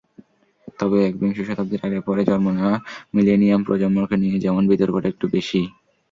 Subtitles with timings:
[0.79, 2.75] তবে একবিংশ শতাব্দীর আগে-পরে জন্ম নেওয়া
[3.15, 5.67] মিলেনিয়াল প্রজন্মকে নিয়ে যেমন বিতর্কটা একটু বেশিই।